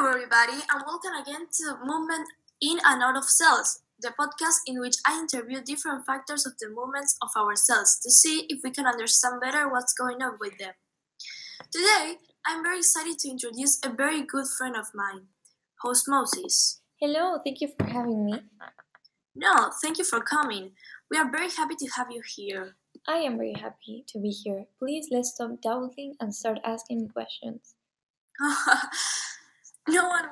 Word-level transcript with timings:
Hello, 0.00 0.12
everybody, 0.12 0.54
and 0.54 0.82
welcome 0.86 1.12
again 1.20 1.46
to 1.52 1.76
Movement 1.84 2.26
in 2.62 2.78
and 2.86 3.02
Out 3.02 3.18
of 3.18 3.24
Cells, 3.24 3.82
the 4.00 4.14
podcast 4.18 4.60
in 4.66 4.80
which 4.80 4.96
I 5.06 5.18
interview 5.18 5.60
different 5.60 6.06
factors 6.06 6.46
of 6.46 6.54
the 6.58 6.70
movements 6.70 7.18
of 7.20 7.28
our 7.36 7.54
cells 7.54 8.00
to 8.02 8.10
see 8.10 8.46
if 8.48 8.60
we 8.64 8.70
can 8.70 8.86
understand 8.86 9.42
better 9.42 9.68
what's 9.68 9.92
going 9.92 10.22
on 10.22 10.38
with 10.40 10.56
them. 10.56 10.72
Today, 11.70 12.14
I'm 12.46 12.62
very 12.62 12.78
excited 12.78 13.18
to 13.18 13.28
introduce 13.28 13.78
a 13.84 13.90
very 13.90 14.22
good 14.22 14.46
friend 14.56 14.74
of 14.74 14.86
mine, 14.94 15.26
Osmosis. 15.84 16.80
Hello, 16.98 17.38
thank 17.44 17.60
you 17.60 17.68
for 17.78 17.84
having 17.84 18.24
me. 18.24 18.40
No, 19.34 19.70
thank 19.82 19.98
you 19.98 20.04
for 20.04 20.22
coming. 20.22 20.70
We 21.10 21.18
are 21.18 21.30
very 21.30 21.50
happy 21.50 21.74
to 21.78 21.86
have 21.98 22.10
you 22.10 22.22
here. 22.36 22.74
I 23.06 23.18
am 23.18 23.36
very 23.36 23.52
happy 23.52 24.06
to 24.08 24.18
be 24.18 24.30
here. 24.30 24.64
Please 24.78 25.08
let's 25.10 25.34
stop 25.34 25.60
doubting 25.60 26.14
and 26.20 26.34
start 26.34 26.58
asking 26.64 27.10
questions. 27.10 27.74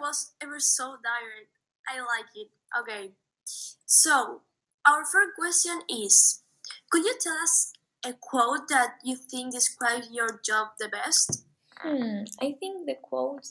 was 0.09 0.33
ever 0.43 0.59
so 0.59 0.97
direct. 1.05 1.53
I 1.87 2.01
like 2.01 2.33
it. 2.35 2.49
Okay. 2.81 3.13
So, 3.45 4.43
our 4.87 5.05
first 5.05 5.37
question 5.37 5.81
is 5.89 6.43
Could 6.91 7.05
you 7.05 7.15
tell 7.21 7.37
us 7.37 7.73
a 8.05 8.13
quote 8.13 8.69
that 8.69 8.97
you 9.05 9.17
think 9.17 9.53
describes 9.53 10.09
your 10.11 10.41
job 10.45 10.69
the 10.79 10.89
best? 10.89 11.45
Hmm, 11.81 12.25
I 12.41 12.57
think 12.59 12.87
the 12.87 12.97
quote 13.03 13.47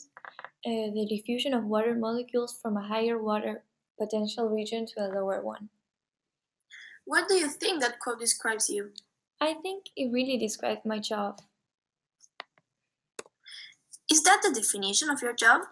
uh, 0.66 0.90
the 0.96 1.06
diffusion 1.08 1.54
of 1.54 1.64
water 1.64 1.94
molecules 1.94 2.58
from 2.60 2.76
a 2.76 2.86
higher 2.86 3.18
water 3.22 3.62
potential 3.98 4.48
region 4.48 4.86
to 4.86 5.00
a 5.00 5.08
lower 5.08 5.40
one. 5.42 5.70
What 7.04 7.28
do 7.28 7.34
you 7.34 7.48
think 7.48 7.80
that 7.80 8.00
quote 8.00 8.20
describes 8.20 8.68
you? 8.68 8.90
I 9.40 9.54
think 9.54 9.86
it 9.96 10.12
really 10.12 10.36
describes 10.36 10.82
my 10.84 10.98
job. 10.98 11.40
Is 14.10 14.22
that 14.24 14.40
the 14.42 14.52
definition 14.52 15.10
of 15.10 15.22
your 15.22 15.34
job? 15.34 15.62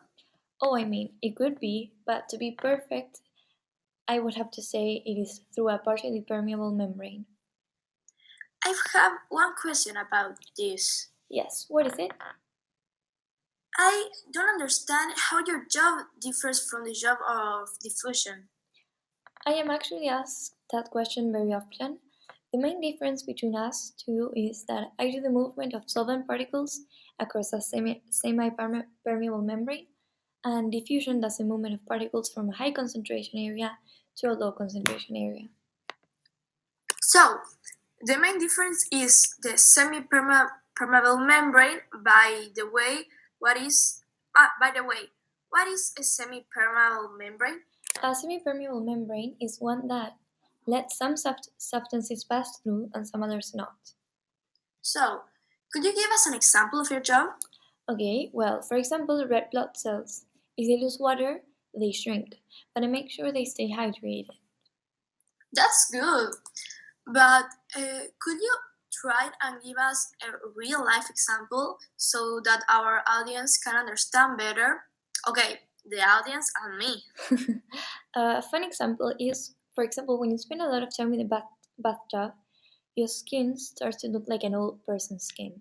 Oh, 0.62 0.77
I 0.77 0.84
mean, 0.84 1.12
it 1.20 1.36
could 1.36 1.61
be, 1.61 1.92
but 2.06 2.28
to 2.30 2.39
be 2.39 2.53
perfect, 2.53 3.20
I 4.08 4.19
would 4.20 4.34
have 4.34 4.50
to 4.53 4.62
say 4.62 5.03
it 5.05 5.20
is 5.20 5.42
through 5.55 5.70
a 5.70 5.78
partially 5.78 6.25
permeable 6.27 6.72
membrane. 6.72 7.27
I 8.64 8.75
have 8.95 9.12
one 9.28 9.55
question 9.61 9.97
about 9.97 10.39
this. 10.56 11.08
Yes, 11.28 11.67
what 11.69 11.86
is 11.86 11.98
it? 11.98 12.12
I 13.78 14.08
don't 14.33 14.48
understand 14.48 15.12
how 15.17 15.45
your 15.47 15.67
job 15.70 16.06
differs 16.20 16.69
from 16.69 16.84
the 16.84 16.92
job 16.92 17.19
of 17.28 17.69
diffusion. 17.83 18.48
I 19.47 19.52
am 19.52 19.70
actually 19.70 20.08
asked 20.08 20.55
that 20.73 20.91
question 20.91 21.30
very 21.30 21.52
often. 21.52 21.98
The 22.52 22.58
main 22.58 22.80
difference 22.80 23.23
between 23.23 23.55
us 23.55 23.92
two 24.02 24.33
is 24.34 24.64
that 24.64 24.92
I 24.98 25.11
do 25.11 25.20
the 25.20 25.30
movement 25.30 25.75
of 25.75 25.91
solvent 25.91 26.27
particles 26.27 26.80
across 27.20 27.52
a 27.52 27.61
semi 27.61 28.50
permeable 29.05 29.42
membrane, 29.42 29.86
and 30.47 30.70
diffusion 30.70 31.20
does 31.20 31.39
the 31.39 31.44
movement 31.44 31.75
of 31.75 31.84
particles 31.86 32.33
from 32.33 32.48
a 32.48 32.55
high 32.55 32.70
concentration 32.70 33.39
area 33.41 33.78
to 34.16 34.30
a 34.30 34.33
low 34.33 34.52
concentration 34.52 35.16
area. 35.16 35.48
So, 37.02 37.39
the 38.00 38.16
main 38.16 38.39
difference 38.39 38.86
is 38.92 39.34
the 39.42 39.58
semi 39.58 40.02
permeable 40.02 41.19
membrane. 41.19 41.80
By 41.92 42.47
the 42.55 42.70
way, 42.70 43.06
what 43.41 43.56
is, 43.56 44.05
uh, 44.39 44.47
by 44.61 44.70
the 44.70 44.84
way, 44.84 45.11
what 45.50 45.67
is 45.67 45.92
a 45.98 46.05
semi 46.05 46.47
permeable 46.55 47.17
membrane? 47.19 47.62
A 48.02 48.14
semi 48.14 48.39
permeable 48.39 48.80
membrane 48.80 49.34
is 49.41 49.58
one 49.58 49.89
that 49.89 50.14
lets 50.67 50.97
some 50.97 51.17
substances 51.17 52.22
pass 52.22 52.58
through 52.58 52.91
and 52.94 53.06
some 53.06 53.22
others 53.22 53.52
not. 53.52 53.74
So, 54.80 55.22
could 55.72 55.83
you 55.83 55.94
give 55.94 56.11
us 56.11 56.27
an 56.27 56.34
example 56.34 56.80
of 56.80 56.91
your 56.91 57.00
job? 57.00 57.30
Okay, 57.89 58.30
well, 58.33 58.62
for 58.62 58.77
example, 58.77 59.27
red 59.28 59.50
blood 59.50 59.77
cells. 59.77 60.24
If 60.56 60.66
they 60.68 60.82
lose 60.82 60.98
water, 60.98 61.40
they 61.78 61.92
shrink, 61.92 62.36
but 62.74 62.84
I 62.84 62.86
make 62.86 63.10
sure 63.10 63.32
they 63.32 63.44
stay 63.44 63.70
hydrated. 63.70 64.28
That's 65.52 65.89
good. 65.90 66.30
But 67.06 67.46
uh, 67.77 68.08
could 68.20 68.39
you 68.40 68.56
try 68.92 69.30
and 69.42 69.62
give 69.62 69.77
us 69.77 70.12
a 70.22 70.33
real 70.55 70.84
life 70.84 71.08
example 71.11 71.78
so 71.96 72.40
that 72.45 72.62
our 72.68 73.02
audience 73.06 73.58
can 73.58 73.77
understand 73.77 74.39
better? 74.39 74.83
Okay, 75.28 75.61
the 75.89 76.00
audience 76.00 76.50
and 76.64 76.78
me. 76.78 77.61
a 78.16 78.42
fun 78.42 78.64
example 78.64 79.14
is, 79.20 79.55
for 79.74 79.84
example, 79.84 80.18
when 80.18 80.30
you 80.30 80.39
spend 80.39 80.62
a 80.62 80.68
lot 80.68 80.83
of 80.83 80.95
time 80.96 81.12
in 81.12 81.18
the 81.18 81.24
bath- 81.24 81.45
bathtub, 81.78 82.33
your 82.96 83.08
skin 83.08 83.56
starts 83.56 83.98
to 83.98 84.08
look 84.08 84.24
like 84.27 84.42
an 84.42 84.55
old 84.55 84.84
person's 84.86 85.24
skin. 85.24 85.61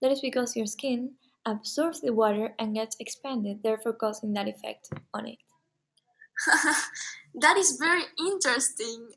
That 0.00 0.12
is 0.12 0.20
because 0.20 0.54
your 0.54 0.66
skin 0.66 1.14
absorbs 1.50 2.00
the 2.00 2.12
water 2.12 2.54
and 2.58 2.74
gets 2.74 2.96
expanded, 3.00 3.62
therefore 3.62 3.92
causing 3.92 4.32
that 4.34 4.48
effect 4.48 4.90
on 5.14 5.26
it. 5.26 5.38
that 7.40 7.56
is 7.56 7.76
very 7.78 8.02
interesting. 8.18 9.10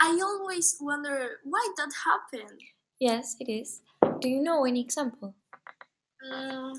I 0.00 0.18
always 0.22 0.76
wonder 0.80 1.38
why 1.44 1.66
that 1.76 1.92
happened. 2.04 2.60
Yes, 2.98 3.36
it 3.40 3.50
is. 3.50 3.80
Do 4.20 4.28
you 4.28 4.42
know 4.42 4.64
any 4.64 4.80
example? 4.80 5.34
Mm, 6.24 6.76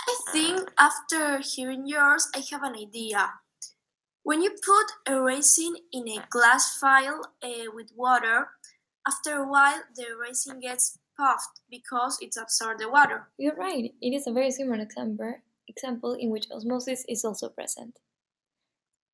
I 0.00 0.16
think 0.32 0.70
after 0.78 1.38
hearing 1.38 1.86
yours, 1.86 2.28
I 2.34 2.42
have 2.50 2.62
an 2.62 2.76
idea. 2.76 3.32
When 4.22 4.42
you 4.42 4.50
put 4.50 5.12
a 5.12 5.20
resin 5.20 5.74
in 5.92 6.08
a 6.08 6.24
glass 6.30 6.78
vial 6.80 7.22
uh, 7.42 7.70
with 7.74 7.92
water, 7.96 8.48
after 9.06 9.36
a 9.36 9.48
while 9.48 9.82
the 9.96 10.06
resin 10.20 10.60
gets 10.60 10.98
puffed 11.18 11.60
because 11.70 12.18
it 12.20 12.34
absorbs 12.40 12.80
the 12.80 12.88
water. 12.88 13.28
You're 13.38 13.56
right. 13.56 13.92
It 14.00 14.14
is 14.14 14.26
a 14.26 14.32
very 14.32 14.50
similar 14.50 14.80
example, 14.80 15.34
example 15.66 16.14
in 16.14 16.30
which 16.30 16.46
osmosis 16.50 17.04
is 17.08 17.24
also 17.24 17.48
present. 17.48 17.98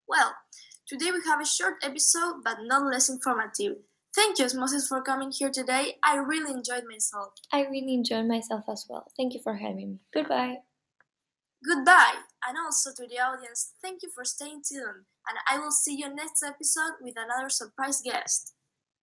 Well, 0.07 0.35
today 0.87 1.11
we 1.11 1.21
have 1.27 1.41
a 1.41 1.47
short 1.47 1.77
episode 1.83 2.45
but 2.45 2.59
not 2.63 2.85
less 2.85 3.09
informative. 3.09 3.77
Thank 4.15 4.39
you, 4.39 4.45
Osmosis, 4.45 4.87
for 4.87 5.03
coming 5.03 5.33
here 5.33 5.51
today. 5.51 5.97
I 6.05 6.17
really 6.19 6.53
enjoyed 6.53 6.85
myself. 6.89 7.33
I 7.53 7.63
really 7.63 7.95
enjoyed 7.95 8.27
myself 8.27 8.65
as 8.71 8.87
well. 8.89 9.11
Thank 9.17 9.35
you 9.35 9.41
for 9.43 9.57
having 9.57 9.77
me. 9.77 9.99
Goodbye. 10.13 10.59
Goodbye. 11.67 12.15
And 12.47 12.57
also 12.57 12.91
to 12.93 13.09
the 13.09 13.19
audience, 13.19 13.73
thank 13.83 14.03
you 14.05 14.11
for 14.15 14.25
staying 14.25 14.63
tuned. 14.69 15.07
And 15.27 15.39
I 15.51 15.59
will 15.59 15.73
see 15.73 15.97
you 15.97 16.15
next 16.15 16.45
episode 16.45 16.93
with 17.01 17.15
another 17.17 17.49
surprise 17.49 18.03
guest. 18.05 18.54